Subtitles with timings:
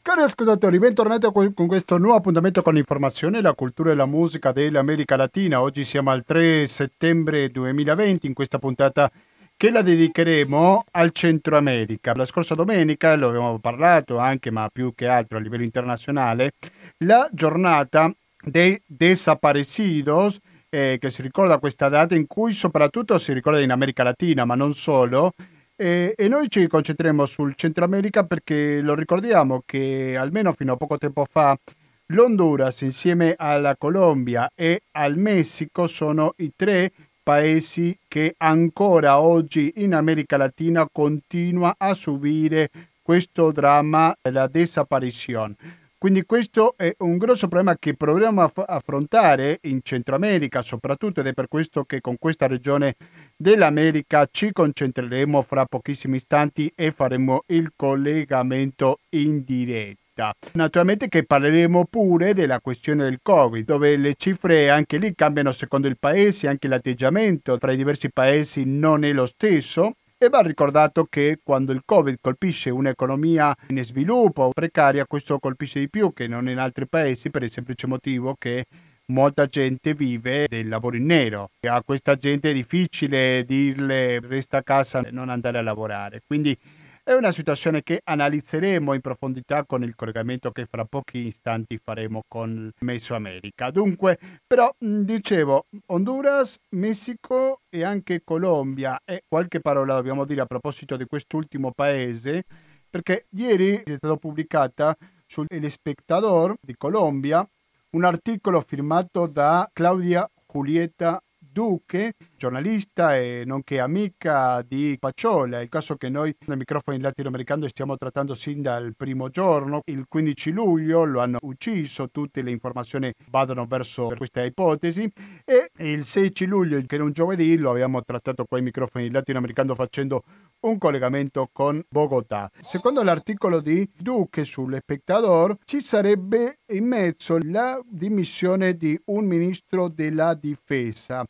[0.00, 5.16] Cari ascoltatori, bentornati con questo nuovo appuntamento con l'informazione, la cultura e la musica dell'America
[5.16, 5.60] Latina.
[5.60, 9.10] Oggi siamo al 3 settembre 2020 in questa puntata
[9.56, 12.14] che la dedicheremo al Centro America.
[12.14, 16.52] La scorsa domenica, lo abbiamo parlato anche, ma più che altro a livello internazionale,
[16.98, 18.10] la giornata
[18.42, 20.38] dei desaparecidos,
[20.70, 24.54] eh, che si ricorda questa data in cui soprattutto si ricorda in America Latina, ma
[24.54, 25.32] non solo,
[25.76, 30.76] e, e, noi ci concentreremo sul Centro America perché lo ricordiamo che almeno fino a
[30.76, 31.58] poco tempo fa
[32.06, 36.92] l'Honduras insieme alla Colombia e al Messico sono i tre
[37.22, 45.56] paesi che ancora oggi in America Latina continua a subire questo dramma della disapparizione.
[46.02, 51.28] Quindi questo è un grosso problema che proviamo a affrontare in Centro America soprattutto ed
[51.28, 52.96] è per questo che con questa regione
[53.42, 60.32] dell'America ci concentreremo fra pochissimi istanti e faremo il collegamento in diretta.
[60.52, 65.88] Naturalmente che parleremo pure della questione del Covid, dove le cifre anche lì cambiano secondo
[65.88, 69.96] il paese, anche l'atteggiamento tra i diversi paesi non è lo stesso.
[70.16, 75.90] E va ricordato che quando il Covid colpisce un'economia in sviluppo precaria, questo colpisce di
[75.90, 78.66] più che non in altri paesi per il semplice motivo che
[79.12, 81.50] molta gente vive del lavoro in nero.
[81.68, 86.22] A questa gente è difficile dirle resta a casa e non andare a lavorare.
[86.26, 86.58] Quindi
[87.04, 92.22] è una situazione che analizzeremo in profondità con il collegamento che fra pochi istanti faremo
[92.26, 93.70] con Mesoamerica.
[93.70, 100.96] Dunque, però, dicevo, Honduras, Messico e anche Colombia e qualche parola dobbiamo dire a proposito
[100.96, 102.44] di quest'ultimo paese,
[102.88, 104.96] perché ieri è stata pubblicata
[105.26, 107.46] sul El Espectador di Colombia
[107.92, 115.60] un articolo firmato da Claudia Julieta Duque, giornalista e nonché amica di Pacciola.
[115.60, 119.82] È il caso che noi nel microfono in latinoamericano stiamo trattando sin dal primo giorno.
[119.84, 125.08] Il 15 luglio lo hanno ucciso, tutte le informazioni vadano verso questa ipotesi
[125.44, 129.12] e il 16 luglio, che era un giovedì, lo abbiamo trattato qua in microfoni in
[129.12, 130.24] latinoamericano facendo
[130.62, 132.50] un collegamento con Bogotà.
[132.60, 140.34] Secondo l'articolo di Duque sull'Espectador ci sarebbe in mezzo la dimissione di un ministro della
[140.34, 141.24] difesa.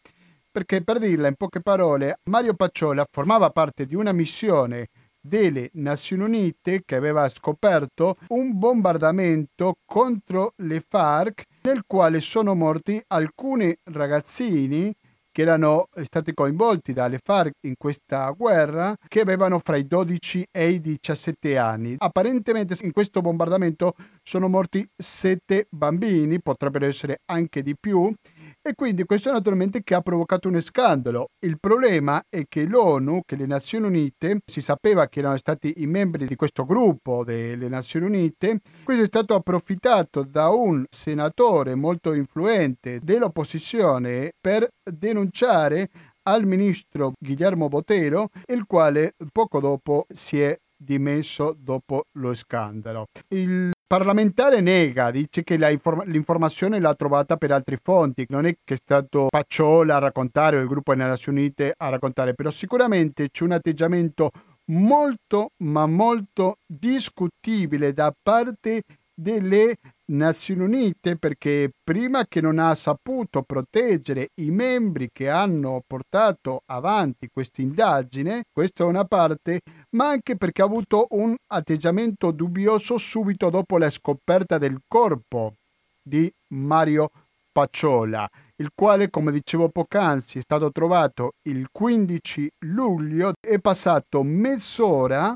[0.52, 6.24] Perché per dirla in poche parole, Mario Pacciola formava parte di una missione delle Nazioni
[6.24, 14.94] Unite che aveva scoperto un bombardamento contro le FARC nel quale sono morti alcuni ragazzini
[15.32, 20.68] che erano stati coinvolti dalle FARC in questa guerra, che avevano fra i 12 e
[20.68, 21.94] i 17 anni.
[21.96, 28.12] Apparentemente in questo bombardamento sono morti sette bambini, potrebbero essere anche di più,
[28.62, 31.30] e quindi questo naturalmente che ha provocato un scandalo.
[31.44, 35.86] Il problema è che l'ONU, che le Nazioni Unite, si sapeva che erano stati i
[35.86, 42.12] membri di questo gruppo delle Nazioni Unite, questo è stato approfittato da un senatore molto
[42.12, 45.90] influente dell'opposizione per denunciare
[46.28, 53.06] al ministro Guillermo Botero, il quale poco dopo si è dimesso dopo lo scandalo.
[53.28, 58.72] Il parlamentare nega, dice che inform- l'informazione l'ha trovata per altre fonti, non è che
[58.72, 63.28] è stato Pacciola a raccontare o il gruppo delle Nazioni Unite a raccontare, però sicuramente
[63.28, 64.30] c'è un atteggiamento
[64.70, 68.80] molto ma molto discutibile da parte
[69.12, 69.76] delle
[70.06, 77.28] Nazioni Unite perché prima che non ha saputo proteggere i membri che hanno portato avanti
[77.30, 79.60] questa indagine, questa è una parte,
[79.92, 85.54] ma anche perché ha avuto un atteggiamento dubbioso subito dopo la scoperta del corpo
[86.02, 87.10] di Mario
[87.52, 95.34] Pacciola, il quale, come dicevo poc'anzi, è stato trovato il 15 luglio, è passato mezz'ora,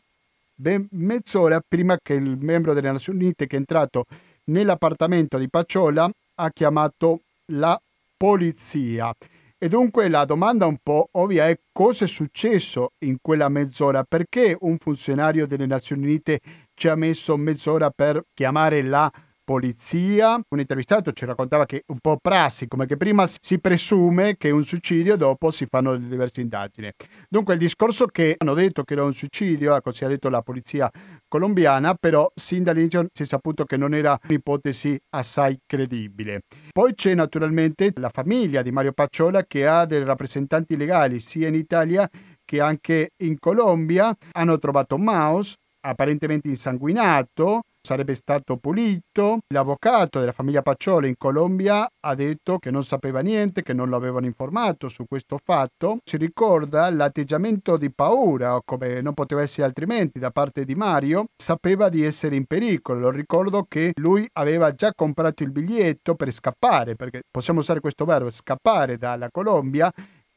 [0.55, 4.07] ben mezz'ora prima che il membro delle Nazioni Unite che è entrato
[4.45, 7.79] nell'appartamento di Pacciola ha chiamato la
[8.17, 9.15] polizia.
[9.59, 14.05] E dunque la domanda un po' ovvia è cosa è successo in quella mezz'ora?
[14.05, 16.41] Perché un funzionario delle Nazioni Unite
[16.75, 19.11] ci ha messo mezz'ora per chiamare la
[19.43, 20.39] polizia?
[20.47, 24.53] Un intervistato ci raccontava che un po' prassi, come che prima si presume che è
[24.53, 26.91] un suicidio dopo si fanno le diverse indagini.
[27.27, 30.91] Dunque il discorso che hanno detto che era un suicidio, così ha detto la polizia
[31.37, 36.41] colombiana, però sin dall'inizio si è saputo che non era un'ipotesi assai credibile.
[36.73, 41.55] Poi c'è naturalmente la famiglia di Mario Pacciola che ha dei rappresentanti legali sia in
[41.55, 42.09] Italia
[42.45, 44.17] che anche in Colombia.
[44.33, 49.39] Hanno trovato Maus, apparentemente insanguinato, sarebbe stato pulito.
[49.55, 53.95] L'avvocato della famiglia Pacciola in Colombia ha detto che non sapeva niente, che non lo
[53.95, 55.99] avevano informato su questo fatto.
[56.05, 61.27] Si ricorda l'atteggiamento di paura, come non poteva essere altrimenti, da parte di Mario.
[61.41, 62.99] Sapeva di essere in pericolo.
[62.99, 68.05] Lo ricordo che lui aveva già comprato il biglietto per scappare, perché possiamo usare questo
[68.05, 69.93] verbo, scappare dalla Colombia.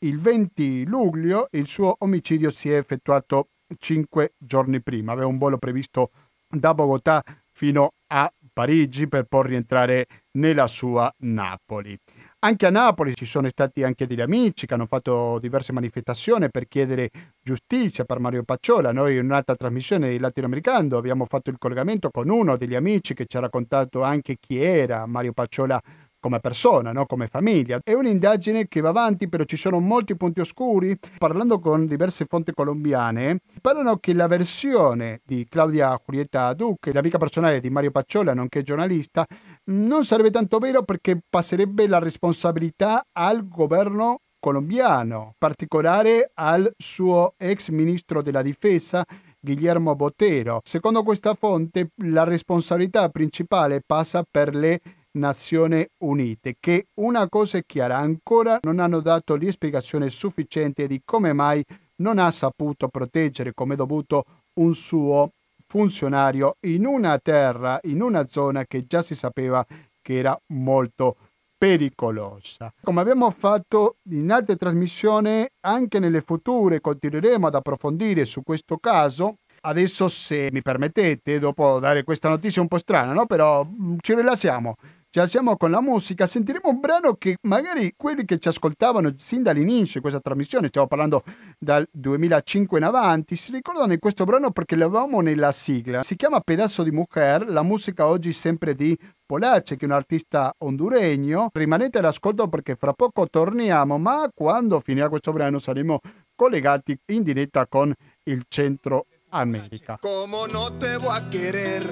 [0.06, 3.48] Il 20 luglio il suo omicidio si è effettuato
[3.80, 5.14] cinque giorni prima.
[5.14, 6.12] Aveva un volo previsto
[6.52, 7.24] da Bogotà
[7.60, 10.08] fino a Parigi per poi rientrare
[10.38, 12.00] nella sua Napoli.
[12.40, 16.70] Anche a Napoli ci sono stati anche degli amici che hanno fatto diverse manifestazioni per
[16.70, 17.10] chiedere
[17.44, 18.94] giustizia per Mario Pacciola.
[18.94, 23.26] Noi in un'altra trasmissione di Latinoamericano abbiamo fatto il collegamento con uno degli amici che
[23.26, 25.82] ci ha raccontato anche chi era Mario Pacciola
[26.20, 27.06] come persona, no?
[27.06, 27.80] come famiglia.
[27.84, 30.98] È un'indagine che va avanti, però ci sono molti punti oscuri.
[31.18, 37.60] Parlando con diverse fonti colombiane, parlano che la versione di Claudia Julieta Duque, l'amica personale
[37.60, 39.26] di Mario Pacciola, nonché giornalista,
[39.66, 47.34] non sarebbe tanto vero perché passerebbe la responsabilità al governo colombiano, in particolare al suo
[47.38, 49.06] ex ministro della difesa
[49.40, 50.62] Guillermo Botero.
[50.64, 54.82] Secondo questa fonte la responsabilità principale passa per le
[55.12, 61.02] Nazioni Unite, che una cosa è chiara, ancora non hanno dato le spiegazioni sufficienti di
[61.04, 61.64] come mai
[61.98, 64.26] non ha saputo proteggere come dovuto
[64.60, 65.32] un suo
[65.66, 69.66] funzionario in una terra, in una zona che già si sapeva
[70.02, 71.16] che era molto
[71.58, 72.72] pericolosa.
[72.82, 79.36] Come abbiamo fatto in altre trasmissioni, anche nelle future continueremo ad approfondire su questo caso.
[79.62, 83.26] Adesso, se mi permettete, dopo dare questa notizia un po' strana, no?
[83.26, 84.76] però mm, ci rilassiamo
[85.12, 89.42] Già siamo con la musica, sentiremo un brano che magari quelli che ci ascoltavano sin
[89.42, 91.24] dall'inizio di questa trasmissione, stiamo parlando
[91.58, 96.04] dal 2005 in avanti, si ricordano di questo brano perché l'avevamo nella sigla.
[96.04, 98.96] Si chiama Pedazo di Mujer, la musica oggi sempre di
[99.26, 101.50] Polace, che è un artista honduregno.
[101.54, 106.02] Rimanete all'ascolto perché fra poco torniamo, ma quando finirà questo brano saremo
[106.36, 107.92] collegati in diretta con
[108.26, 110.00] il Centro America.
[110.02, 111.84] Como no te voy a querer,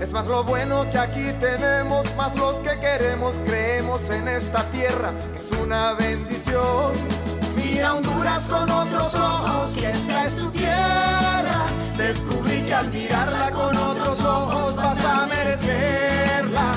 [0.00, 5.12] es más lo bueno que aquí tenemos, más los que queremos, creemos en esta tierra,
[5.36, 6.92] es una bendición.
[7.56, 11.66] Mira Honduras con otros ojos, que esta es tu tierra.
[11.96, 16.74] Descubrí que al mirarla con otros ojos vas a merecerla.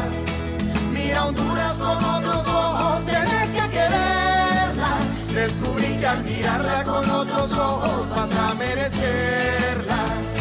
[0.94, 4.98] Mira Honduras con otros ojos, tienes que quererla.
[5.34, 10.37] Descubrí que al mirarla con otros ojos vas a merecerla.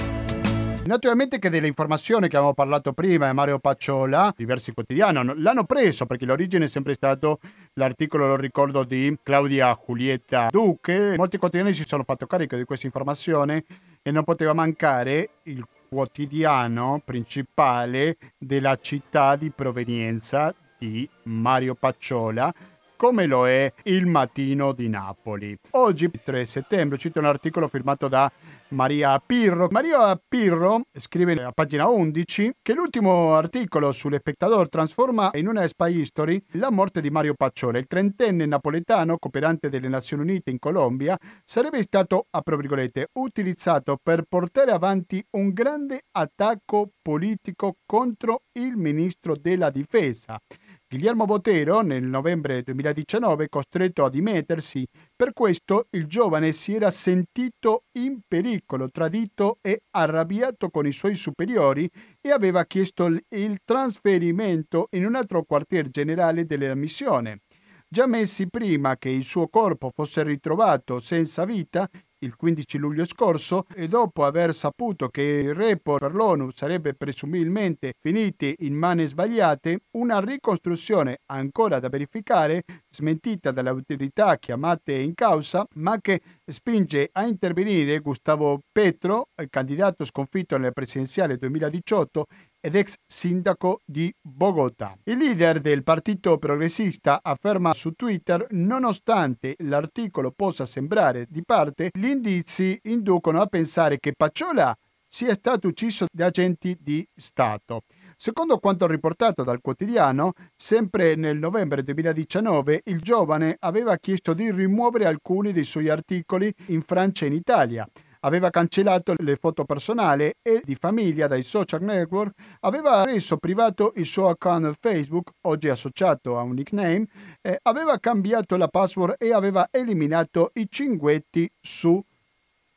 [0.86, 6.24] Naturalmente che delle informazioni che avevamo parlato prima, Mario Pacciola, diversi quotidiani, l'hanno preso perché
[6.24, 7.40] l'origine è sempre stato
[7.72, 11.16] l'articolo, lo ricordo, di Claudia Giulietta Duque.
[11.16, 13.64] Molti quotidiani si sono fatto carico di questa informazione
[14.00, 22.54] e non poteva mancare il quotidiano principale della città di provenienza di Mario Pacciola
[22.96, 25.56] come lo è il Mattino di Napoli.
[25.72, 28.30] Oggi, 3 settembre, cito un articolo firmato da
[28.68, 29.68] Maria Pirro.
[29.70, 36.42] Maria Pirro scrive a pagina 11 che l'ultimo articolo sull'Espectador trasforma in una spy history
[36.52, 41.82] la morte di Mario Pacciola, il trentenne napoletano cooperante delle Nazioni Unite in Colombia, sarebbe
[41.82, 49.70] stato, a virgolette, utilizzato per portare avanti un grande attacco politico contro il ministro della
[49.70, 50.40] difesa.
[50.88, 57.86] Guillermo Botero, nel novembre 2019, costretto a dimettersi, per questo il giovane si era sentito
[57.98, 61.90] in pericolo, tradito e arrabbiato con i suoi superiori
[62.20, 67.40] e aveva chiesto il trasferimento in un altro quartier generale della missione.
[67.88, 73.66] Già mesi prima che il suo corpo fosse ritrovato senza vita, il 15 luglio scorso
[73.74, 79.80] e dopo aver saputo che il report per l'ONU sarebbe presumibilmente finito in mani sbagliate,
[79.96, 87.26] una ricostruzione ancora da verificare, smentita dalle autorità chiamate in causa, ma che spinge a
[87.26, 92.26] intervenire Gustavo Petro, candidato sconfitto nelle presidenziali 2018
[92.66, 94.98] ed ex sindaco di Bogotà.
[95.04, 102.08] Il leader del partito progressista afferma su Twitter nonostante l'articolo possa sembrare di parte, gli
[102.08, 104.76] indizi inducono a pensare che Pacciola
[105.08, 107.82] sia stato ucciso da agenti di Stato.
[108.16, 115.06] Secondo quanto riportato dal quotidiano, sempre nel novembre 2019 il giovane aveva chiesto di rimuovere
[115.06, 117.88] alcuni dei suoi articoli in Francia e in Italia
[118.26, 124.04] aveva cancellato le foto personali e di famiglia dai social network, aveva reso privato il
[124.04, 127.06] suo account Facebook, oggi associato a un nickname,
[127.40, 132.15] eh, aveva cambiato la password e aveva eliminato i cinguetti su Twitter.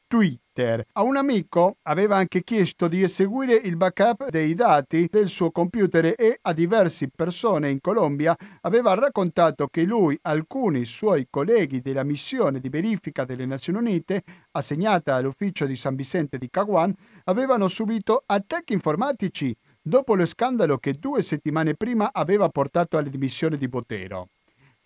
[0.09, 0.83] Twitter.
[0.93, 6.15] A un amico aveva anche chiesto di eseguire il backup dei dati del suo computer
[6.17, 12.59] e a diverse persone in Colombia aveva raccontato che lui, alcuni suoi colleghi della missione
[12.59, 14.23] di verifica delle Nazioni Unite
[14.53, 16.91] assegnata all'ufficio di San Vicente di Caguan,
[17.25, 23.57] avevano subito attacchi informatici dopo lo scandalo che due settimane prima aveva portato alle dimissioni
[23.57, 24.29] di Botero.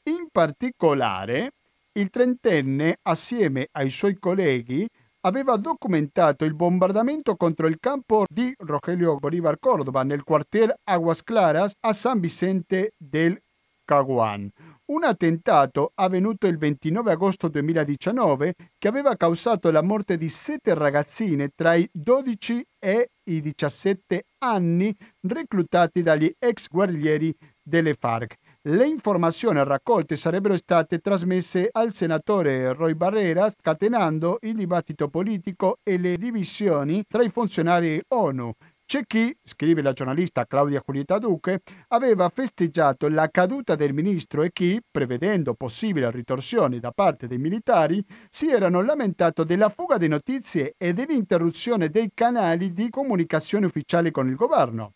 [0.03, 1.51] In particolare,
[1.93, 4.85] il trentenne, assieme ai suoi colleghi,
[5.25, 11.73] aveva documentato il bombardamento contro il campo di Rogelio Bolívar Córdoba nel quartier Aguas Claras
[11.79, 13.39] a San Vicente del
[13.85, 14.49] Caguan.
[14.85, 21.51] Un attentato avvenuto il 29 agosto 2019 che aveva causato la morte di sette ragazzine
[21.55, 28.35] tra i 12 e i 17 anni reclutati dagli ex guerriglieri delle FARC.
[28.65, 35.97] Le informazioni raccolte sarebbero state trasmesse al senatore Roy Barrera, scatenando il dibattito politico e
[35.97, 38.53] le divisioni tra i funzionari ONU.
[38.85, 44.53] C'è chi, scrive la giornalista Claudia Julieta Duque, aveva festeggiato la caduta del ministro e
[44.53, 50.75] chi, prevedendo possibili ritorsioni da parte dei militari, si erano lamentato della fuga di notizie
[50.77, 54.93] e dell'interruzione dei canali di comunicazione ufficiali con il governo.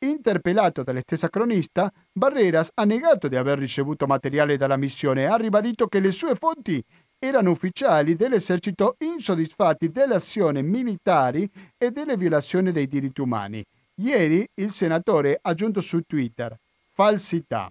[0.00, 5.36] Interpellato dalla stessa cronista, Barreras ha negato di aver ricevuto materiale dalla missione e ha
[5.36, 6.80] ribadito che le sue fonti
[7.18, 13.64] erano ufficiali dell'esercito insoddisfatti delle azioni militari e delle violazioni dei diritti umani.
[13.96, 16.56] Ieri il senatore ha aggiunto su Twitter
[16.92, 17.68] falsità.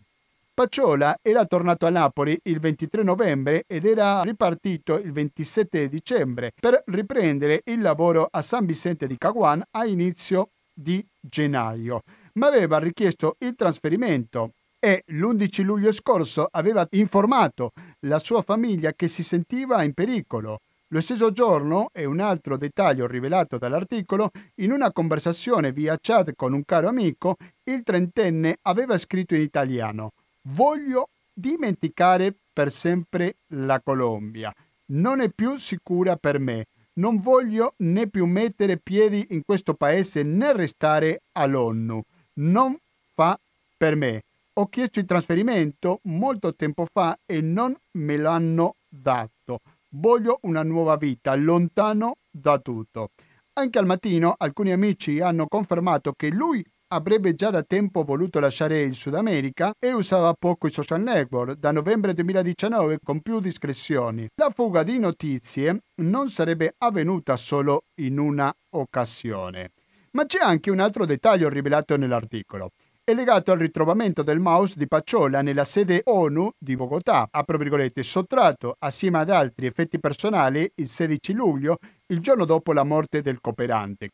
[0.53, 6.83] Pacciola era tornato a Napoli il 23 novembre ed era ripartito il 27 dicembre per
[6.87, 12.03] riprendere il lavoro a San Vicente di Caguan a inizio di gennaio,
[12.33, 19.07] ma aveva richiesto il trasferimento e l'11 luglio scorso aveva informato la sua famiglia che
[19.07, 20.59] si sentiva in pericolo.
[20.89, 26.53] Lo stesso giorno, e un altro dettaglio rivelato dall'articolo, in una conversazione via chat con
[26.53, 30.11] un caro amico, il trentenne aveva scritto in italiano
[30.49, 34.53] Voglio dimenticare per sempre la Colombia.
[34.87, 36.67] Non è più sicura per me.
[36.97, 42.01] Non voglio né più mettere piedi in questo paese né restare all'ONU.
[42.33, 42.77] Non
[43.13, 43.39] fa
[43.77, 44.23] per me.
[44.53, 49.59] Ho chiesto il trasferimento molto tempo fa e non me l'hanno dato.
[49.89, 53.11] Voglio una nuova vita, lontano da tutto.
[53.53, 58.81] Anche al mattino alcuni amici hanno confermato che lui avrebbe già da tempo voluto lasciare
[58.81, 64.27] il Sud America e usava poco i social network da novembre 2019 con più discrezioni.
[64.35, 69.71] La fuga di notizie non sarebbe avvenuta solo in una occasione.
[70.11, 72.71] Ma c'è anche un altro dettaglio rivelato nell'articolo
[73.09, 78.03] è legato al ritrovamento del mouse di Pacciola nella sede ONU di Bogotà, apro virgolette,
[78.03, 81.77] sottratto assieme ad altri effetti personali il 16 luglio,
[82.07, 84.09] il giorno dopo la morte del cooperante,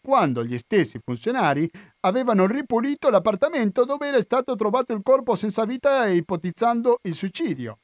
[0.00, 6.06] quando gli stessi funzionari avevano ripulito l'appartamento dove era stato trovato il corpo senza vita
[6.06, 7.78] e ipotizzando il suicidio.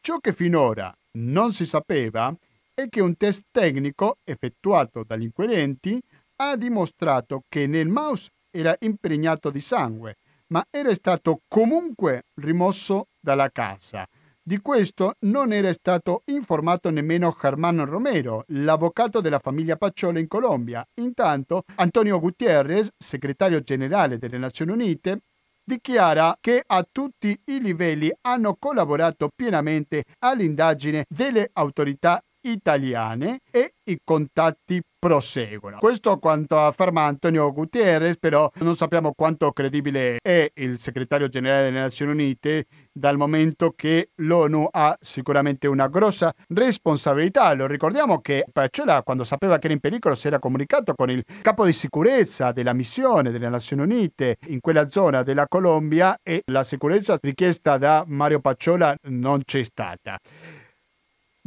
[0.00, 2.34] Ciò che finora non si sapeva
[2.72, 6.00] è che un test tecnico effettuato dagli inquirenti
[6.36, 10.16] ha dimostrato che nel mouse era impregnato di sangue,
[10.48, 14.06] ma era stato comunque rimosso dalla casa.
[14.46, 20.86] Di questo non era stato informato nemmeno Germano Romero, l'avvocato della famiglia Pacciola in Colombia.
[20.96, 25.20] Intanto Antonio Gutierrez, segretario generale delle Nazioni Unite,
[25.64, 33.98] dichiara che a tutti i livelli hanno collaborato pienamente all'indagine delle autorità italiane e i
[34.02, 35.78] contatti proseguono.
[35.80, 41.80] Questo quanto afferma Antonio Gutierrez, però non sappiamo quanto credibile è il segretario generale delle
[41.80, 47.52] Nazioni Unite dal momento che l'ONU ha sicuramente una grossa responsabilità.
[47.52, 51.22] Lo ricordiamo che Pacciola quando sapeva che era in pericolo si era comunicato con il
[51.42, 56.62] capo di sicurezza della missione delle Nazioni Unite in quella zona della Colombia e la
[56.62, 60.18] sicurezza richiesta da Mario Pacciola non c'è stata.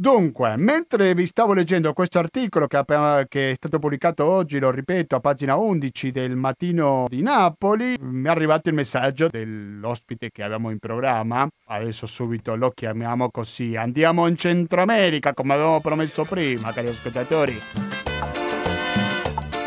[0.00, 2.84] Dunque, mentre vi stavo leggendo questo articolo che,
[3.28, 8.28] che, è stato pubblicato oggi, lo ripeto, a pagina 11 del Mattino di Napoli, mi
[8.28, 11.48] è arrivato il messaggio dell'ospite che avevamo in programma.
[11.66, 13.74] Adesso subito lo chiamiamo così.
[13.74, 17.60] Andiamo in Centro America, come avevamo promesso prima, cari spettatori.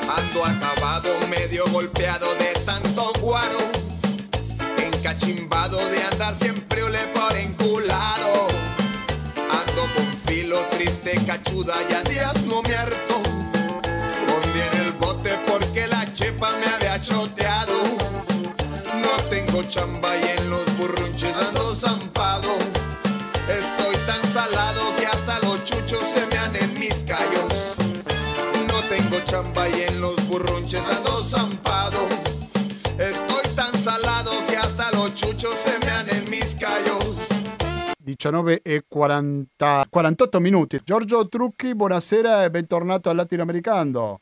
[0.07, 3.59] Ando acabado, medio golpeado de tanto guaro,
[4.77, 7.90] encachimbado de andar siempre le por enculado.
[11.31, 13.15] Cachuda, ya días no me harto.
[14.27, 17.73] Conviene el bote porque la chepa me había choteado.
[19.03, 20.11] No tengo chamba
[38.22, 40.80] 19 e 40, 48 minuti.
[40.84, 44.20] Giorgio Trucchi, buonasera e bentornato al Latinoamericano.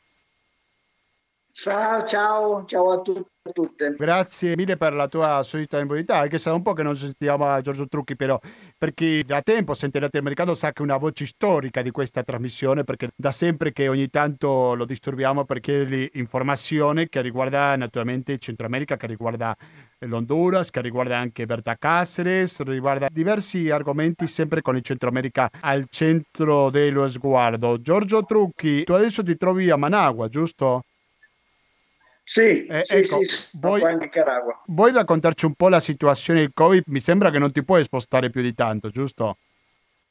[1.52, 3.94] Ciao, ciao, ciao a tutti e a tutte.
[3.98, 7.46] Grazie mille per la tua solita disponibilità, anche se da un po' che non sentiamo
[7.46, 8.40] a Giorgio Trucchi, però
[8.80, 12.22] per chi da tempo sente il Latinoamericano sa che è una voce storica di questa
[12.22, 18.38] trasmissione, perché da sempre che ogni tanto lo disturbiamo per chiedergli informazione che riguarda naturalmente
[18.38, 19.54] Centro America, che riguarda
[19.98, 25.84] l'Honduras, che riguarda anche Berta Cáceres, riguarda diversi argomenti sempre con il Centro America al
[25.90, 27.82] centro dello sguardo.
[27.82, 30.84] Giorgio Trucchi, tu adesso ti trovi a Managua, giusto?
[32.32, 33.82] Sì, eh, sì, ecco, sì, vuoi,
[34.66, 36.84] vuoi raccontarci un po' la situazione del Covid?
[36.86, 39.38] Mi sembra che non ti puoi spostare più di tanto, giusto?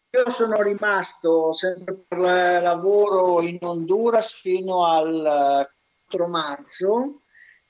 [0.09, 5.65] Io sono rimasto sempre per lavoro in Honduras fino al
[6.09, 7.21] 4 marzo,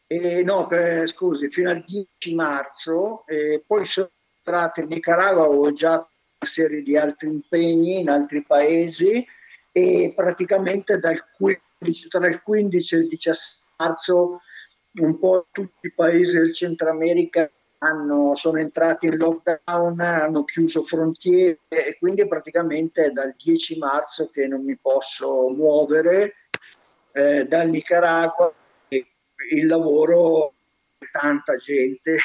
[0.07, 5.71] e no, per, scusi, fino al 10 marzo, e poi sono entrato in Nicaragua, ho
[5.73, 6.07] già una
[6.39, 9.23] serie di altri impegni in altri paesi
[9.71, 14.41] e praticamente dal 15, tra il 15 e il 17 marzo
[14.95, 20.83] un po' tutti i paesi del Centro America hanno, sono entrati in lockdown, hanno chiuso
[20.83, 26.35] frontiere e quindi praticamente è dal 10 marzo che non mi posso muovere
[27.13, 28.53] eh, dal Nicaragua.
[28.89, 30.53] Il lavoro
[31.11, 32.17] tanta gente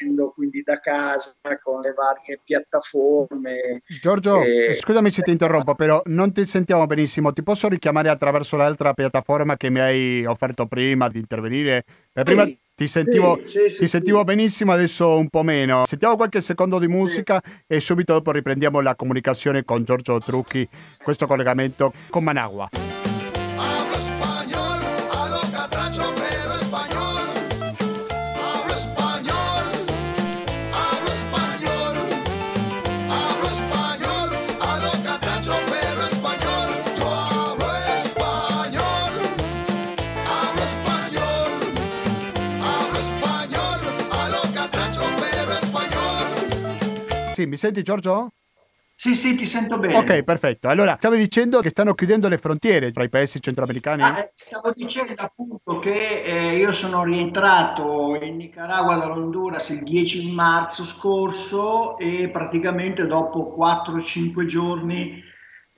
[0.00, 3.82] facendo quindi da casa con le varie piattaforme.
[4.00, 4.74] Giorgio, e...
[4.74, 7.32] scusami se ti interrompo, però non ti sentiamo benissimo.
[7.32, 11.84] Ti posso richiamare attraverso l'altra piattaforma che mi hai offerto prima di intervenire?
[12.12, 12.58] Per prima sì.
[12.74, 15.84] ti sentivo, sì, sì, ti sentivo benissimo, adesso un po' meno.
[15.86, 20.66] Sentiamo qualche secondo di musica e subito dopo riprendiamo la comunicazione con Giorgio Trucchi,
[21.02, 22.99] questo collegamento con Managua.
[47.40, 48.32] Sì, mi senti Giorgio?
[48.94, 49.96] Sì, sì, ti sento bene.
[49.96, 50.68] Ok, perfetto.
[50.68, 54.02] Allora, stavi dicendo che stanno chiudendo le frontiere tra i paesi centroamericani?
[54.02, 60.30] Ah, eh, stavo dicendo appunto che eh, io sono rientrato in Nicaragua dall'Honduras il 10
[60.32, 65.22] marzo scorso e praticamente dopo 4-5 giorni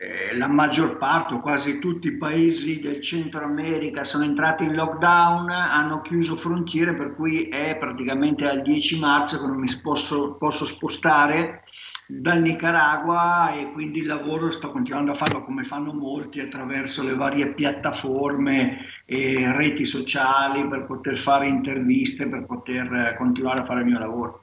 [0.02, 4.74] eh, la maggior parte o quasi tutti i paesi del Centro America sono entrati in
[4.74, 10.34] lockdown, hanno chiuso frontiere, per cui è praticamente al 10 marzo che non mi posso,
[10.34, 11.62] posso spostare
[12.08, 17.14] dal Nicaragua e quindi il lavoro sto continuando a farlo come fanno molti attraverso le
[17.14, 23.86] varie piattaforme e reti sociali per poter fare interviste, per poter continuare a fare il
[23.86, 24.41] mio lavoro.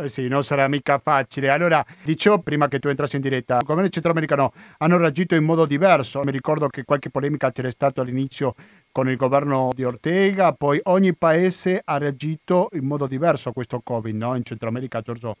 [0.00, 1.48] Eh sì, non sarà mica facile.
[1.48, 5.66] Allora, dicevo prima che tu entrassi in diretta, il governo centroamericano hanno reagito in modo
[5.66, 6.20] diverso.
[6.22, 8.54] Mi ricordo che qualche polemica c'era stato all'inizio
[8.92, 13.80] con il governo di Ortega, poi ogni paese ha reagito in modo diverso a questo
[13.82, 14.36] Covid, no?
[14.36, 15.36] In Centro America, Giorgio.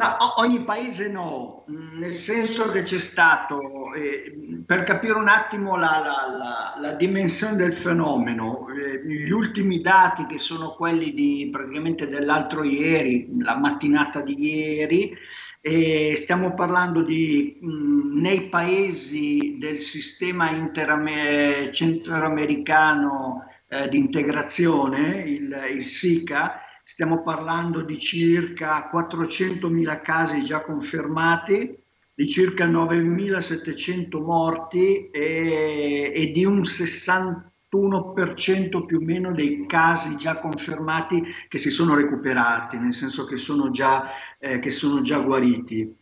[0.00, 6.00] No, ogni paese no, nel senso che c'è stato, eh, per capire un attimo la,
[6.02, 12.08] la, la, la dimensione del fenomeno, eh, gli ultimi dati che sono quelli di praticamente
[12.08, 15.14] dell'altro ieri, la mattinata di ieri,
[15.60, 20.48] eh, stiamo parlando di mh, nei paesi del sistema
[21.70, 31.78] centroamericano eh, di integrazione, il, il SICA, stiamo parlando di circa 400.000 casi già confermati,
[32.12, 40.40] di circa 9.700 morti e, e di un 61% più o meno dei casi già
[40.40, 45.96] confermati che si sono recuperati, nel senso che sono già, eh, che sono già guariti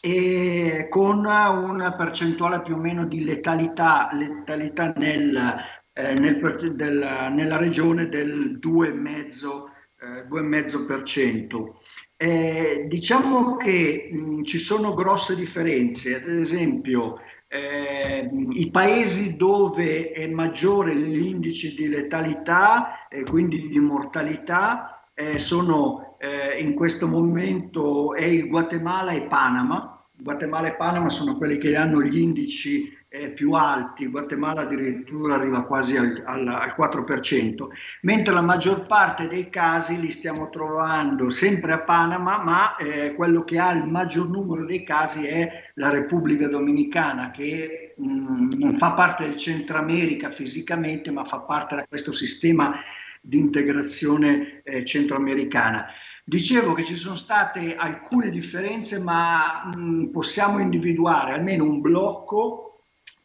[0.00, 5.56] e con una percentuale più o meno di letalità, letalità nel,
[5.92, 9.67] eh, nel, del, nella regione del 2,5%.
[10.00, 11.74] 2,5%.
[12.16, 20.12] Eh, eh, diciamo che mh, ci sono grosse differenze, ad esempio eh, i paesi dove
[20.12, 28.14] è maggiore l'indice di letalità e quindi di mortalità eh, sono eh, in questo momento
[28.14, 30.04] è il Guatemala e Panama.
[30.14, 35.64] Guatemala e Panama sono quelli che hanno gli indici eh, più alti, Guatemala addirittura arriva
[35.64, 37.66] quasi al, al, al, 4%,
[38.02, 43.44] mentre la maggior parte dei casi li stiamo trovando sempre a Panama, ma eh, quello
[43.44, 48.76] che ha il maggior numero dei casi è la Repubblica Dominicana, che mh, mm, non
[48.76, 52.78] fa parte del Centro America fisicamente, ma fa parte di questo sistema
[53.22, 55.86] di integrazione eh, centroamericana.
[56.24, 62.67] Dicevo che ci sono state alcune differenze, ma mh, possiamo individuare almeno un blocco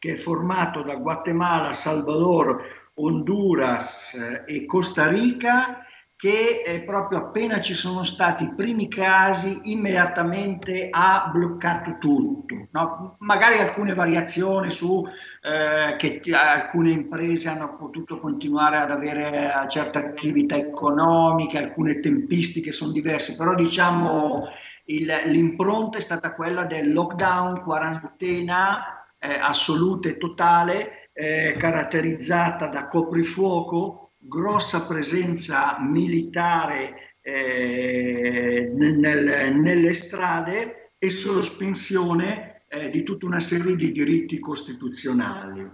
[0.04, 2.62] che è formato da Guatemala, Salvador,
[2.96, 4.12] Honduras
[4.46, 5.78] eh, e Costa Rica
[6.14, 12.68] che eh, proprio appena ci sono stati i primi casi immediatamente ha bloccato tutto.
[12.72, 13.16] No?
[13.20, 19.98] Magari alcune variazioni su eh, che alcune imprese hanno potuto continuare ad avere eh, certe
[19.98, 24.48] attività economiche, alcune tempistiche sono diverse, però diciamo
[24.86, 32.88] il, l'impronta è stata quella del lockdown, quarantena eh, assoluta e totale, eh, caratterizzata da
[32.88, 43.76] coprifuoco, grossa presenza militare eh, nel, nelle strade e sospensione eh, di tutta una serie
[43.76, 45.70] di diritti costituzionali.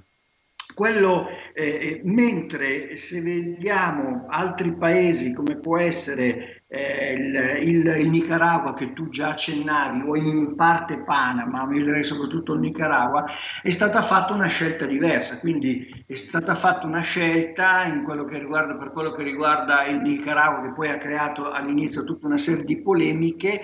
[0.74, 8.74] Quello, eh, mentre se vediamo altri paesi come può essere eh, il, il, il, Nicaragua
[8.74, 13.24] che tu già accennavi o in parte Panama, ma soprattutto il Nicaragua,
[13.60, 18.92] è stata fatta una scelta diversa, quindi è stata fatta una scelta quello riguarda, per
[18.92, 23.62] quello che riguarda il Nicaragua che poi ha creato all'inizio tutta una serie di polemiche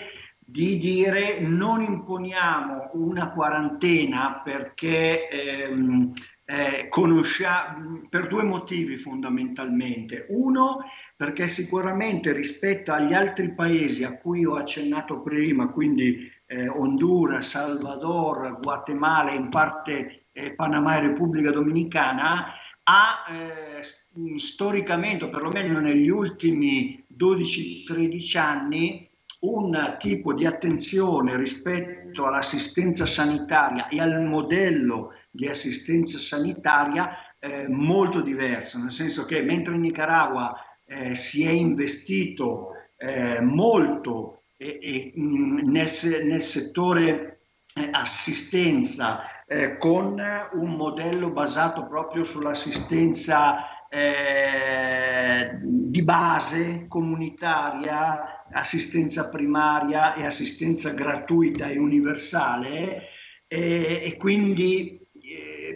[0.48, 6.12] di dire non imponiamo una quarantena perché ehm,
[6.48, 10.26] eh, conosciamo per due motivi fondamentalmente.
[10.28, 10.84] Uno,
[11.16, 18.60] perché sicuramente rispetto agli altri paesi a cui ho accennato prima, quindi eh, Honduras, Salvador,
[18.60, 22.52] Guatemala in parte eh, Panama e Repubblica Dominicana,
[22.84, 33.88] ha eh, storicamente, perlomeno negli ultimi 12-13 anni, un tipo di attenzione rispetto all'assistenza sanitaria
[33.88, 40.54] e al modello di assistenza sanitaria eh, molto diverso, nel senso che mentre in Nicaragua
[40.84, 45.90] eh, si è investito eh, molto mh, nel,
[46.24, 47.40] nel, settore
[47.74, 50.20] eh, assistenza eh, con
[50.52, 61.78] un modello basato proprio sull'assistenza eh, di base comunitaria, assistenza primaria e assistenza gratuita e
[61.78, 63.08] universale
[63.48, 65.05] e quindi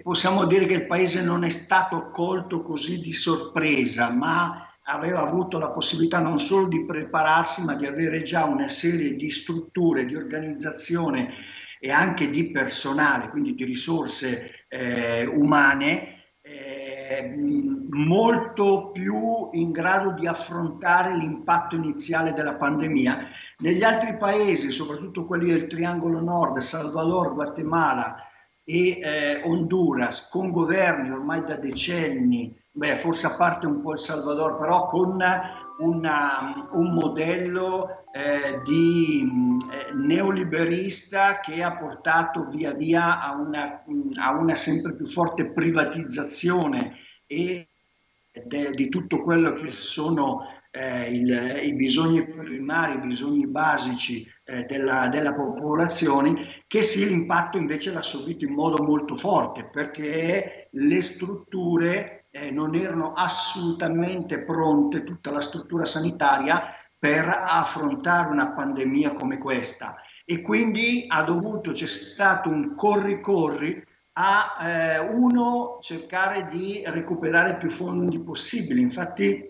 [0.03, 5.59] possiamo dire che il paese non è stato colto così di sorpresa, ma aveva avuto
[5.59, 10.17] la possibilità non solo di prepararsi, ma di avere già una serie di strutture, di
[10.17, 11.35] organizzazione
[11.79, 17.35] e anche di personale, quindi di risorse eh, umane, eh,
[17.91, 23.29] molto più in grado di affrontare l'impatto iniziale della pandemia.
[23.59, 28.30] Negli altri paesi, soprattutto quelli del Triangolo Nord, Salvador, Guatemala,
[28.65, 33.99] e eh, Honduras con governi ormai da decenni, beh, forse a parte un po' il
[33.99, 35.19] Salvador, però con
[35.79, 39.23] una, un modello eh, di
[39.71, 43.85] eh, neoliberista che ha portato via via a una,
[44.17, 46.97] a una sempre più forte privatizzazione
[47.27, 47.69] e
[48.45, 54.65] de, di tutto quello che sono eh, il, i bisogni primari, i bisogni basici eh,
[54.65, 61.03] della, della, popolazione, che sì l'impatto invece l'ha subito in modo molto forte perché le
[61.03, 69.39] strutture eh, non erano assolutamente pronte, tutta la struttura sanitaria, per affrontare una pandemia come
[69.39, 69.97] questa.
[70.25, 77.71] E quindi ha dovuto, c'è stato un corri-corri a eh, uno cercare di recuperare più
[77.71, 78.83] fondi possibili.
[78.83, 79.50] Infatti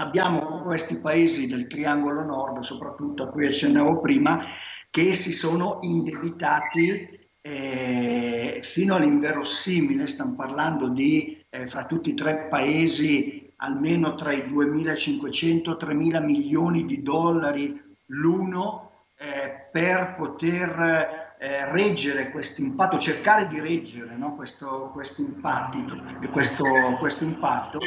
[0.00, 4.44] abbiamo questi paesi del triangolo nord, soprattutto a cui accennavo prima,
[4.88, 12.46] che si sono indebitati eh, fino all'inverosimile, stiamo parlando di eh, fra tutti i tre
[12.48, 21.64] paesi almeno tra i 2.500 e 3.000 milioni di dollari l'uno eh, per poter eh,
[21.72, 24.36] reggere questo impatto, cercare di reggere no?
[24.36, 25.78] questo, questo, impatto,
[26.30, 26.64] questo,
[26.98, 27.78] questo, impatto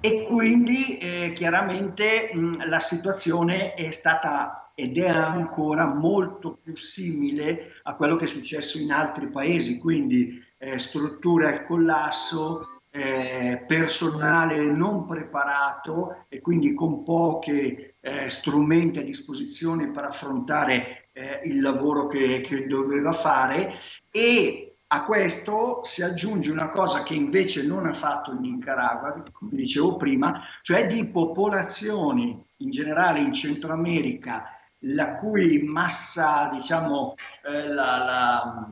[0.00, 7.74] e quindi eh, chiaramente mh, la situazione è stata ed è ancora molto più simile
[7.82, 14.62] a quello che è successo in altri paesi, quindi eh, strutture al collasso, eh, personale
[14.62, 22.08] non preparato e quindi con pochi eh, strumenti a disposizione per affrontare eh, il lavoro
[22.08, 23.78] che, che doveva fare
[24.10, 29.50] e a questo si aggiunge una cosa che invece non ha fatto il Nicaragua, come
[29.52, 34.50] dicevo prima, cioè di popolazioni in generale in Centro America,
[34.80, 38.68] la cui massa, diciamo, eh, la, la,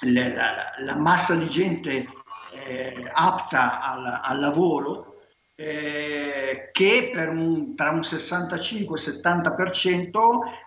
[0.00, 2.08] la, la, massa di gente
[2.66, 5.11] eh, apta al, al lavoro
[5.62, 10.10] eh, che per un, tra un 65 e 70%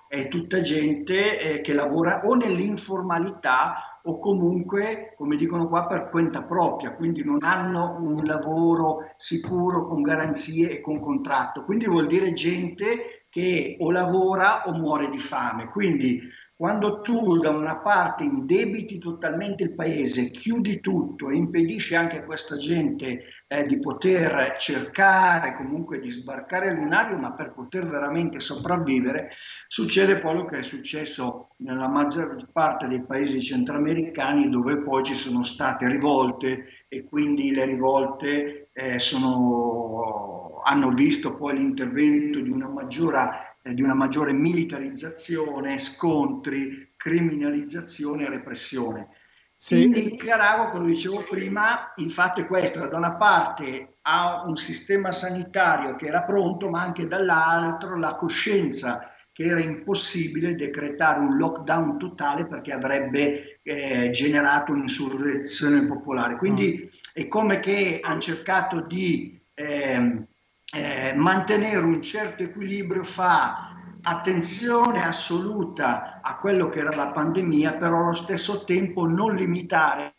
[0.07, 6.43] è tutta gente eh, che lavora o nell'informalità o comunque, come dicono qua, per conta
[6.43, 11.65] propria, quindi non hanno un lavoro sicuro con garanzie e con contratto.
[11.65, 15.65] Quindi vuol dire gente che o lavora o muore di fame.
[15.71, 16.21] Quindi
[16.57, 22.23] quando tu da una parte indebiti totalmente il paese, chiudi tutto e impedisci anche a
[22.23, 28.39] questa gente eh, di poter cercare comunque di sbarcare il lunario, ma per poter veramente
[28.39, 29.31] sopravvivere,
[29.67, 35.43] succede quello che è successo nella maggior parte dei paesi centroamericani dove poi ci sono
[35.43, 43.54] state rivolte e quindi le rivolte eh, sono, hanno visto poi l'intervento di una maggiore
[43.65, 49.07] eh, di una maggiore militarizzazione, scontri, criminalizzazione e repressione.
[49.57, 49.85] Sì.
[49.85, 55.11] In Nicaragua, come dicevo prima, il fatto è questo, da una parte ha un sistema
[55.11, 61.97] sanitario che era pronto, ma anche dall'altro la coscienza che era impossibile decretare un lockdown
[61.97, 66.35] totale perché avrebbe eh, generato un'insurrezione popolare.
[66.35, 66.97] Quindi mm.
[67.13, 70.23] è come che hanno cercato di eh,
[70.75, 78.03] eh, mantenere un certo equilibrio fa attenzione assoluta a quello che era la pandemia, però
[78.03, 80.14] allo stesso tempo non limitare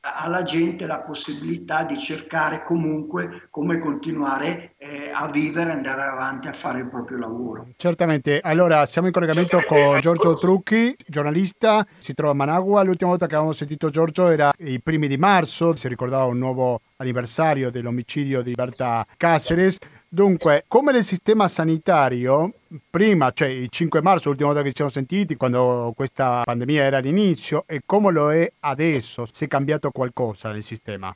[0.00, 6.52] alla gente la possibilità di cercare comunque come continuare eh, a vivere, andare avanti a
[6.52, 7.68] fare il proprio lavoro.
[7.76, 13.26] Certamente, allora siamo in collegamento con Giorgio Trucchi, giornalista, si trova a Managua, l'ultima volta
[13.26, 18.42] che avevamo sentito Giorgio era i primi di marzo, si ricordava un nuovo anniversario dell'omicidio
[18.42, 19.78] di Berta Caceres.
[20.12, 22.54] Dunque, come nel sistema sanitario,
[22.90, 26.96] prima, cioè il 5 marzo, l'ultima volta che ci siamo sentiti, quando questa pandemia era
[26.96, 31.14] all'inizio, e come lo è adesso, si è cambiato qualcosa nel sistema?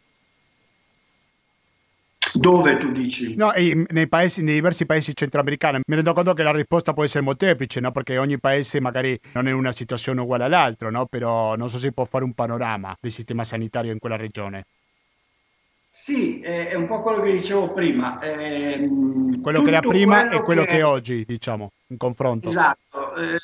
[2.35, 3.35] Dove tu dici?
[3.35, 5.80] No, nei, paesi, nei diversi paesi centroamericani.
[5.88, 7.90] Mi rendo conto che la risposta può essere molteplice, no?
[7.90, 11.07] perché ogni paese magari non è una situazione uguale all'altro, no?
[11.07, 14.66] però non so se può fare un panorama del sistema sanitario in quella regione.
[15.96, 18.18] Sì, è un po' quello che dicevo prima.
[18.18, 18.90] Eh,
[19.40, 20.66] quello che era prima quello e quello che...
[20.66, 20.78] che...
[20.78, 22.48] è oggi, diciamo, in confronto.
[22.48, 23.14] Esatto.
[23.14, 23.40] Eh,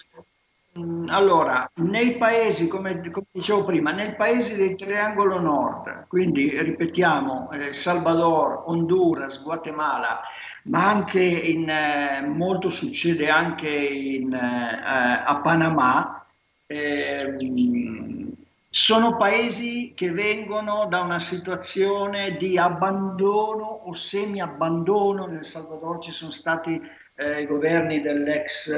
[1.07, 7.73] allora, nei paesi, come, come, dicevo prima, nei paesi del triangolo nord, quindi ripetiamo, eh,
[7.73, 10.21] Salvador, Honduras, Guatemala,
[10.65, 16.27] ma anche in, eh, molto succede anche in, eh, a Panama,
[16.67, 18.39] ehm,
[18.73, 25.27] sono paesi che vengono da una situazione di abbandono o semi-abbandono.
[25.27, 26.81] Nel Salvador ci sono stati
[27.17, 28.71] eh, i governi dell'ex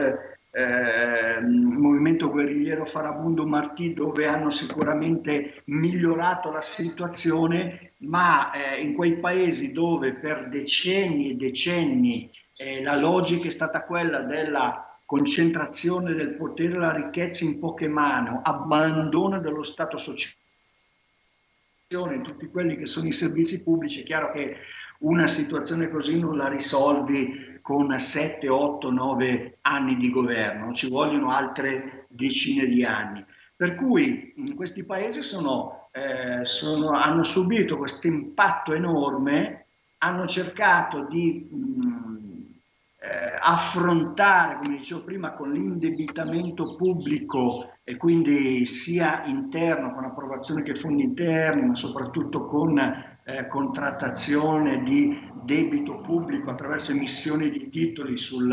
[0.51, 9.19] eh, movimento guerrigliero Farabundo Martì dove hanno sicuramente migliorato la situazione, ma eh, in quei
[9.19, 16.37] paesi dove per decenni e decenni eh, la logica è stata quella della concentrazione del
[16.37, 20.33] potere e la ricchezza in poche mani, abbandono dello Stato sociale
[22.23, 24.57] tutti quelli che sono i servizi pubblici, è chiaro che
[25.01, 31.31] una situazione così non la risolvi con 7, 8, 9 anni di governo, ci vogliono
[31.31, 33.23] altre decine di anni.
[33.55, 39.67] Per cui in questi paesi sono, eh, sono, hanno subito questo impatto enorme,
[39.99, 42.12] hanno cercato di mh,
[43.03, 50.77] eh, affrontare, come dicevo prima, con l'indebitamento pubblico e quindi sia interno, con approvazione che
[50.77, 58.53] fondi interni, ma soprattutto con eh, contrattazione di debito pubblico attraverso emissioni di titoli sul,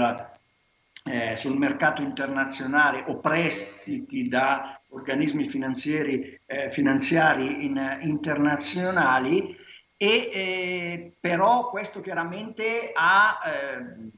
[1.04, 9.56] eh, sul mercato internazionale o prestiti da organismi finanziari, eh, finanziari in, internazionali
[10.02, 14.10] e eh, però questo chiaramente ha, eh,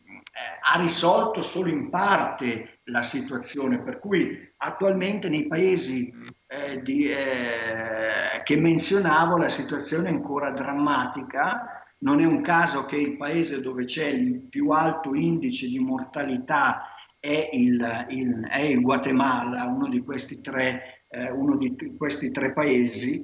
[0.63, 6.13] ha risolto solo in parte la situazione per cui attualmente nei paesi
[6.47, 11.85] eh, di, eh, che menzionavo la situazione è ancora drammatica.
[11.99, 16.85] Non è un caso che il paese dove c'è il più alto indice di mortalità
[17.19, 22.51] è il, il, è il Guatemala, uno di questi tre, eh, uno di questi tre
[22.51, 23.23] paesi.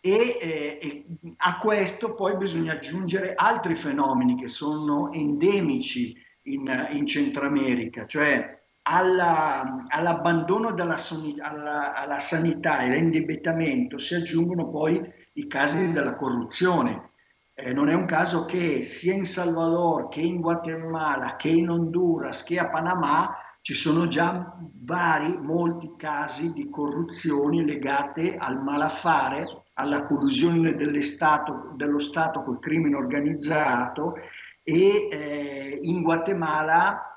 [0.00, 1.06] E, eh, e,
[1.38, 8.60] a questo poi bisogna aggiungere altri fenomeni che sono endemici in, in Centro America, cioè
[8.82, 10.96] alla, all'abbandono della,
[11.40, 15.00] alla, alla sanità e all'indebitamento si aggiungono poi
[15.34, 17.10] i casi della corruzione.
[17.54, 22.42] Eh, non è un caso che sia in Salvador che in Guatemala che in Honduras
[22.44, 30.04] che a Panama ci sono già vari, molti casi di corruzioni legate al malaffare, alla
[30.04, 34.14] collusione dello Stato col crimine organizzato
[34.62, 37.12] e eh, in Guatemala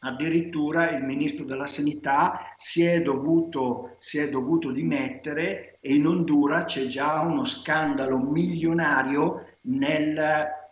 [0.00, 6.72] addirittura il ministro della sanità si è dovuto, si è dovuto dimettere e in Honduras
[6.72, 10.18] c'è già uno scandalo milionario nel,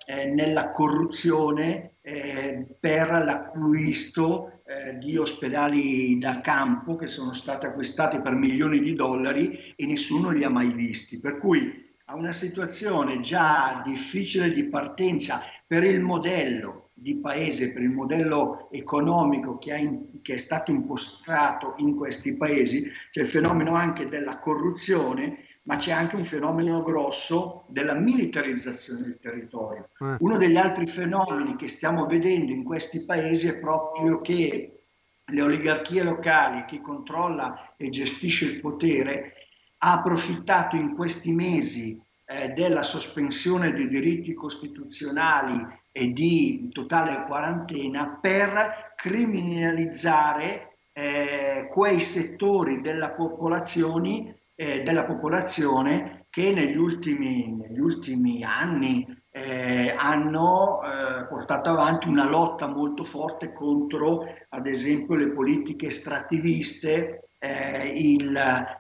[0.06, 8.20] eh, nella corruzione eh, per l'acquisto eh, di ospedali da campo che sono stati acquistati
[8.20, 11.20] per milioni di dollari e nessuno li ha mai visti.
[11.20, 17.82] Per cui a una situazione già difficile di partenza per il modello di paese, per
[17.82, 23.74] il modello economico che, in, che, è stato impostato in questi paesi, c'è il fenomeno
[23.74, 29.90] anche della corruzione, ma c'è anche un fenomeno grosso della militarizzazione del territorio.
[30.00, 30.16] Eh.
[30.20, 34.80] Uno degli altri fenomeni che stiamo vedendo in questi paesi è proprio che
[35.22, 39.34] le oligarchie locali, chi controlla e gestisce il potere,
[39.80, 48.18] ha approfittato in questi mesi eh, della sospensione dei diritti costituzionali e di totale quarantena
[48.20, 58.44] per criminalizzare eh, quei settori della popolazione, eh, della popolazione che negli ultimi, negli ultimi
[58.44, 65.86] anni eh, hanno eh, portato avanti una lotta molto forte contro, ad esempio, le politiche
[65.86, 68.36] estrattiviste eh, il,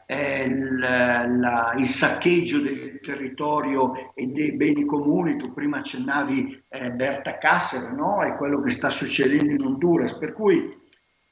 [0.06, 6.90] eh, il, la, il, saccheggio del territorio e dei beni comuni, tu prima accennavi eh,
[6.90, 8.22] Berta Kasser, no?
[8.22, 10.76] è quello che sta succedendo in Honduras, per cui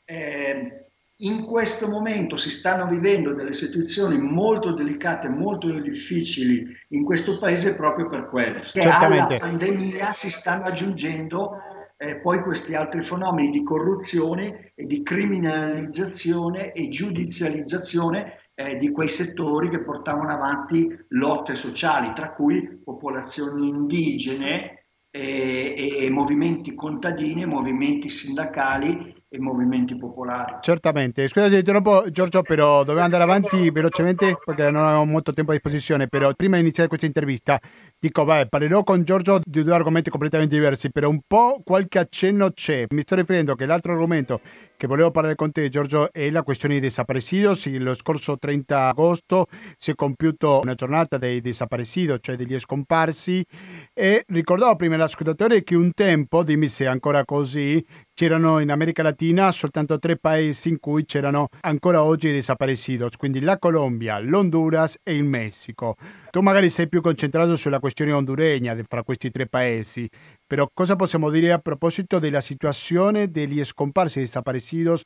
[0.05, 0.87] eh,
[1.21, 7.75] in questo momento si stanno vivendo delle situazioni molto delicate, molto difficili in questo paese
[7.75, 11.59] proprio per quello, che alla pandemia si stanno aggiungendo
[11.97, 19.09] eh, poi questi altri fenomeni di corruzione e di criminalizzazione e giudizializzazione eh, di quei
[19.09, 27.47] settori che portavano avanti lotte sociali, tra cui popolazioni indigene e, e movimenti contadini e
[27.47, 30.57] movimenti sindacali e movimenti popolari.
[30.61, 35.51] Certamente, scusa se interrompo Giorgio, però dobbiamo andare avanti velocemente perché non abbiamo molto tempo
[35.51, 37.59] a disposizione, però prima di iniziare questa intervista
[37.99, 42.53] dico, beh, parlerò con Giorgio di due argomenti completamente diversi, però un po' qualche accenno
[42.53, 42.87] c'è.
[42.91, 44.41] Mi sto riferendo che l'altro argomento
[44.77, 47.67] che volevo parlare con te Giorgio è la questione dei desaparecidos.
[47.79, 53.45] Lo scorso 30 agosto si è compiuto una giornata dei desaparecidos, cioè degli scomparsi
[53.93, 57.85] e ricordavo prima all'ascoltatore che un tempo, dimmi se è ancora così,
[58.17, 63.59] c'erano in America Latina soltanto tre paesi in cui c'erano ancora oggi desaparecidos, quindi la
[63.59, 65.97] Colombia, l'Honduras e il Messico.
[66.31, 70.09] Tu magari sei più concentrato sulla questione honduregna fra questi tre paesi,
[70.47, 75.05] però cosa possiamo dire a proposito della situazione degli scomparsi desaparecidos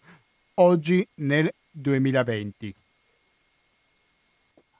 [0.55, 2.75] oggi nel 2020?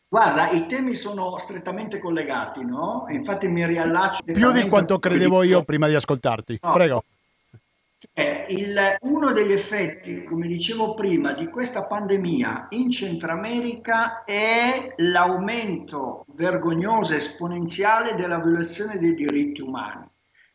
[0.07, 3.07] Guarda, i temi sono strettamente collegati, no?
[3.11, 4.23] Infatti mi riallaccio...
[4.25, 6.61] Più di quanto credevo io prima di ascoltarti.
[6.63, 6.73] No.
[6.73, 7.05] Prego.
[8.49, 16.25] Il, uno degli effetti, come dicevo prima, di questa pandemia in Centro America è l'aumento
[16.35, 20.09] vergognoso esponenziale della violazione dei diritti umani.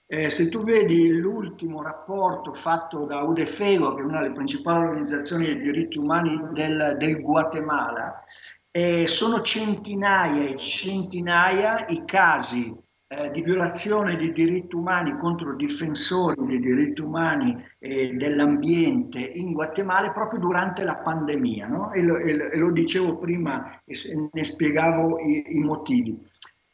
[0.08, 5.46] Eh, se tu vedi l'ultimo rapporto fatto da UDEFEGO, che è una delle principali organizzazioni
[5.46, 8.24] dei diritti umani del, del Guatemala,
[8.70, 16.44] eh, sono centinaia e centinaia i casi eh, di violazione dei diritti umani contro difensori
[16.46, 21.92] dei diritti umani e dell'ambiente in Guatemala proprio durante la pandemia, no?
[21.92, 23.96] e, lo, e, lo, dicevo prima e
[24.32, 26.20] ne spiegavo i, i motivi.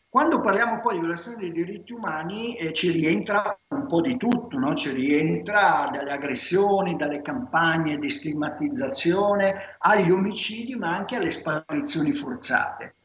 [0.07, 4.57] Quando parliamo poi di violazione dei diritti umani eh, ci rientra un po' di tutto,
[4.57, 4.73] no?
[4.73, 12.95] ci rientra dalle aggressioni, dalle campagne di stigmatizzazione, agli omicidi, ma anche alle sparizioni forzate.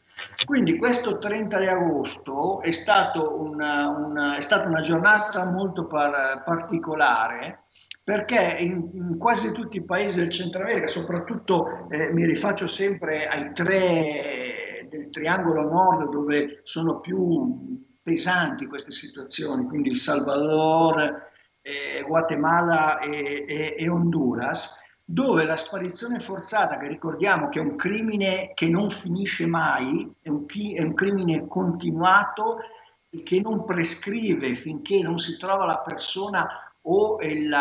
[0.44, 2.70] Quindi questo 30 di agosto è,
[3.16, 7.64] una, una, è stata una giornata molto par, particolare
[8.02, 13.26] perché in, in, quasi tutti i paesi del Centro America, soprattutto eh, mi rifaccio sempre
[13.26, 22.04] ai tre del triangolo nord dove sono più pesanti queste situazioni, quindi Il Salvador, eh,
[22.06, 24.78] Guatemala e, e, e Honduras,
[25.08, 30.28] dove la sparizione forzata, che ricordiamo che è un crimine che non finisce mai, è
[30.28, 32.58] un, è un crimine continuato
[33.08, 36.48] e che non prescrive finché non si trova la persona
[36.82, 37.56] o il,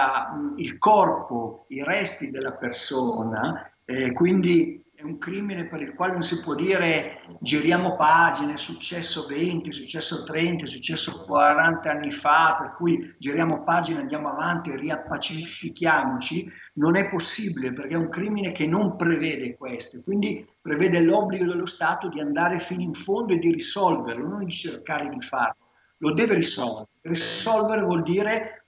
[0.57, 6.21] il corpo, i resti della persona, eh, quindi è un crimine per il quale non
[6.21, 12.11] si può dire giriamo pagine, è successo 20, è successo 30, è successo 40 anni
[12.13, 18.53] fa, per cui giriamo pagine, andiamo avanti, riappacifichiamoci, non è possibile perché è un crimine
[18.53, 23.39] che non prevede questo, quindi prevede l'obbligo dello Stato di andare fino in fondo e
[23.39, 26.87] di risolverlo, non di cercare di farlo, lo deve risolvere.
[27.01, 28.64] Risolvere vuol dire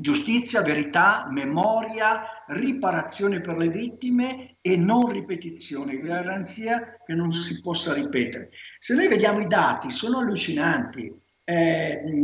[0.00, 7.92] giustizia, verità, memoria, riparazione per le vittime e non ripetizione, garanzia che non si possa
[7.92, 8.50] ripetere.
[8.78, 11.12] Se noi vediamo i dati, sono allucinanti.
[11.44, 12.22] Eh,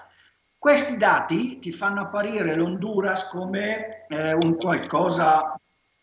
[0.58, 5.58] Questi dati ti fanno apparire l'Honduras come eh, un qualcosa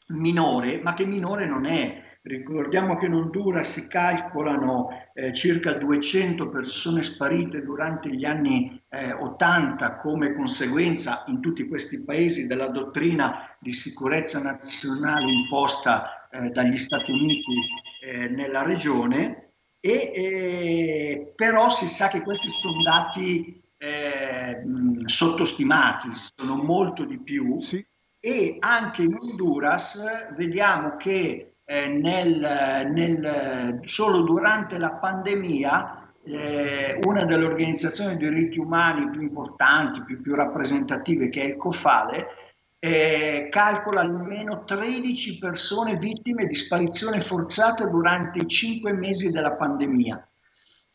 [0.07, 2.02] minore, ma che minore non è.
[2.25, 9.11] Ricordiamo che in Honduras si calcolano eh, circa 200 persone sparite durante gli anni eh,
[9.11, 16.77] 80 come conseguenza in tutti questi paesi della dottrina di sicurezza nazionale imposta eh, dagli
[16.77, 17.59] Stati Uniti
[18.01, 24.63] eh, nella regione, e, eh, però si sa che questi sono dati eh,
[25.07, 26.07] sottostimati,
[26.37, 27.59] sono molto di più.
[27.59, 27.85] Sì.
[28.17, 37.23] E anche in Honduras vediamo che eh, nel, nel, solo durante la pandemia eh, una
[37.25, 42.27] delle organizzazioni di diritti umani più importanti, più, più rappresentative, che è il COFALE,
[42.79, 50.27] eh, calcola almeno 13 persone vittime di sparizione forzata durante i 5 mesi della pandemia.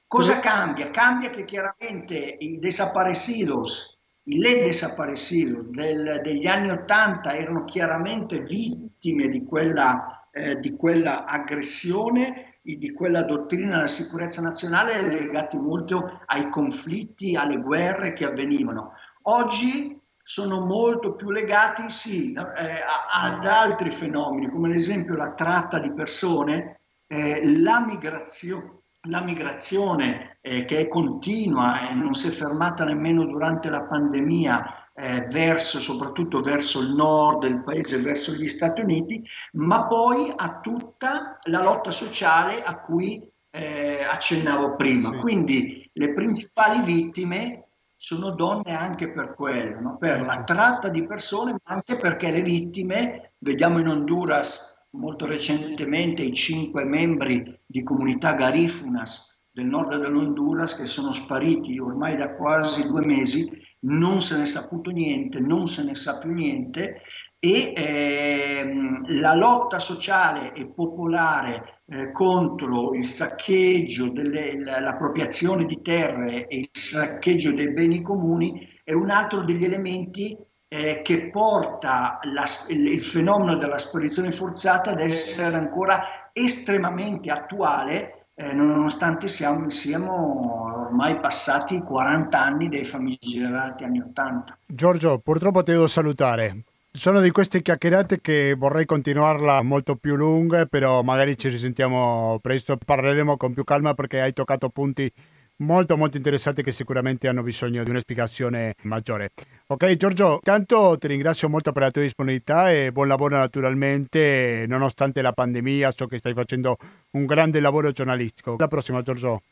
[0.06, 0.90] Cosa cambia?
[0.90, 9.28] Cambia che chiaramente i desaparecidos, i le desaparecidos del, degli anni 80 erano chiaramente vittime
[9.28, 16.20] di quella eh, di quella aggressione e di quella dottrina della sicurezza nazionale legati molto
[16.26, 18.92] ai conflitti, alle guerre che avvenivano.
[19.22, 25.78] Oggi sono molto più legati sì, eh, ad altri fenomeni, come ad esempio la tratta
[25.78, 32.30] di persone, eh, la migrazione, la migrazione eh, che è continua e non si è
[32.30, 38.48] fermata nemmeno durante la pandemia, eh, verso, soprattutto verso il nord del paese, verso gli
[38.48, 39.22] Stati Uniti,
[39.52, 45.12] ma poi a tutta la lotta sociale a cui eh, accennavo prima.
[45.12, 45.18] Sì.
[45.18, 49.96] Quindi le principali vittime sono donne anche per quello, no?
[49.98, 56.22] per la tratta di persone, ma anche perché le vittime, vediamo in Honduras molto recentemente
[56.22, 62.86] i cinque membri di comunità Garifunas del nord dell'Honduras che sono spariti ormai da quasi
[62.86, 63.50] due mesi,
[63.80, 67.02] non se ne è saputo niente, non se ne sa più niente
[67.40, 76.46] e ehm, la lotta sociale e popolare eh, contro il saccheggio, delle, l'appropriazione di terre
[76.46, 80.36] e il saccheggio dei beni comuni è un altro degli elementi
[80.68, 88.52] eh, che porta la, il, fenomeno della sparizione forzata ad essere ancora estremamente attuale, eh,
[88.52, 94.58] nonostante siamo, siamo, ormai passati 40 anni dei famigerati anni 80.
[94.64, 96.62] Giorgio, purtroppo ti devo salutare.
[96.92, 102.78] Sono di queste chiacchierate che vorrei continuarla molto più lunghe, però magari ci risentiamo presto,
[102.82, 105.12] parleremo con più calma perché hai toccato punti
[105.58, 109.30] molto molto interessanti che sicuramente hanno bisogno di una spiegazione maggiore.
[109.68, 115.22] Ok Giorgio, tanto ti ringrazio molto per la tua disponibilità e buon lavoro naturalmente, nonostante
[115.22, 116.76] la pandemia, so che stai facendo
[117.12, 118.54] un grande lavoro giornalistico.
[118.58, 119.42] Alla prossima Giorgio.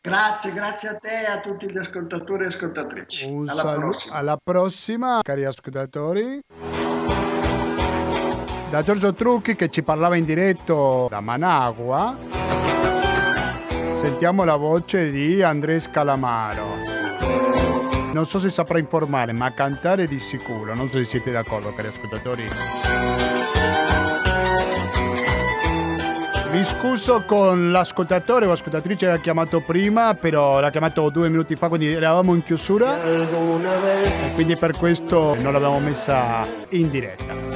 [0.00, 3.24] Grazie, grazie a te e a tutti gli ascoltatori e ascoltatrici.
[3.24, 4.14] Un alla saluto, prossima.
[4.14, 6.40] alla prossima, cari ascoltatori.
[8.70, 12.14] Da Giorgio Trucchi che ci parlava in diretto da Managua,
[14.00, 16.76] sentiamo la voce di Andrés Calamaro.
[18.12, 20.74] Non so se saprà informare, ma cantare di sicuro.
[20.74, 22.48] Non so se siete d'accordo, cari ascoltatori.
[26.50, 31.54] Mi scuso con l'ascoltatore o ascoltatrice che ha chiamato prima, però l'ha chiamato due minuti
[31.54, 33.02] fa, quindi eravamo in chiusura.
[33.02, 37.47] E quindi per questo non l'abbiamo messa in diretta.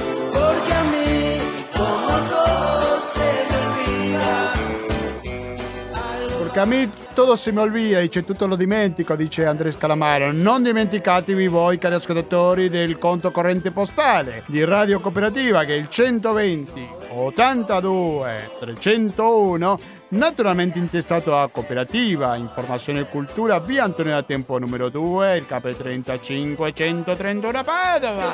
[6.53, 10.31] Porque a mí todo se me olvida, dice tutto lo dimentico, dice Andrea Calamaro.
[10.31, 15.89] Non dimenticatevi voi, cari ascoltatori, del conto corrente postale di Radio Cooperativa che è il
[15.89, 19.79] 120 82 301
[20.09, 25.75] naturalmente intestato a Cooperativa, Informazione e Cultura, via Antonio da Tempo numero 2, il KP
[25.75, 28.31] 35 131 Padova.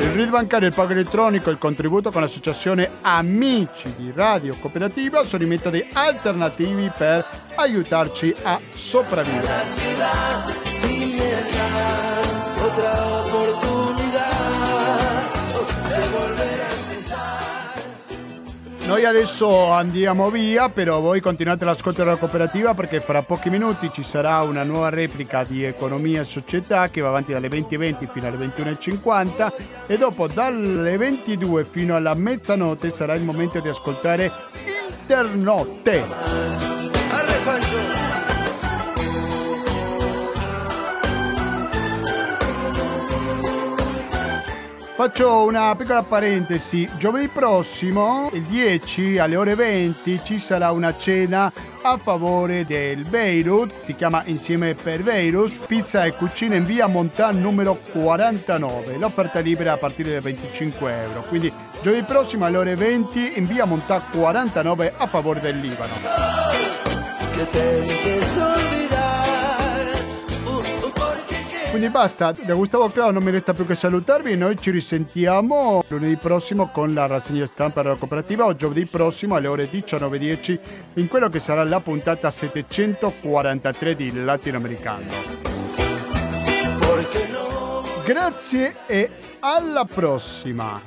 [0.00, 5.24] Il RID bancario, il pago elettronico e il contributo con l'associazione Amici di Radio Cooperativa
[5.24, 7.26] sono i metodi alternativi per
[7.56, 9.56] aiutarci a sopravvivere.
[18.88, 24.02] Noi adesso andiamo via, però voi continuate l'ascolto della cooperativa perché fra pochi minuti ci
[24.02, 28.46] sarà una nuova replica di Economia e Società che va avanti dalle 20.20 fino alle
[28.46, 29.52] 21.50
[29.86, 34.32] e dopo dalle 22 fino alla mezzanotte sarà il momento di ascoltare
[35.02, 36.06] Internotte.
[44.98, 51.52] Faccio una piccola parentesi, giovedì prossimo, il 10 alle ore 20, ci sarà una cena
[51.82, 57.40] a favore del Beirut, si chiama Insieme per Beirut, pizza e cucina in via Montan
[57.40, 63.34] numero 49, l'offerta libera a partire da 25 euro, quindi giovedì prossimo alle ore 20
[63.36, 65.94] in via Montan 49 a favore del Libano.
[71.70, 75.84] Quindi basta, da Gustavo Clau non mi resta più che salutarvi e noi ci risentiamo
[75.88, 80.58] lunedì prossimo con la rassegna stampa della cooperativa o giovedì prossimo alle ore 19.10
[80.94, 85.06] in quello che sarà la puntata 743 di Latinoamericano.
[88.04, 89.10] Grazie e
[89.40, 90.80] alla prossima!